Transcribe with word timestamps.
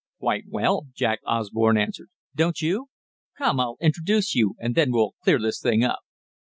"Quite 0.19 0.45
well," 0.49 0.87
Jack 0.95 1.19
Osborne 1.27 1.77
answered, 1.77 2.09
"Don't 2.35 2.59
you? 2.59 2.89
Come, 3.37 3.59
I'll 3.59 3.77
introduce 3.79 4.33
you, 4.33 4.55
and 4.59 4.73
then 4.73 4.91
we'll 4.91 5.13
clear 5.23 5.37
this 5.37 5.61
thing 5.61 5.83
up." 5.83 5.99